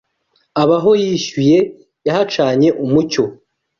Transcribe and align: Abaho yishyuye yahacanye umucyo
Abaho 0.61 0.91
yishyuye 1.01 1.57
yahacanye 2.07 2.69
umucyo 2.83 3.23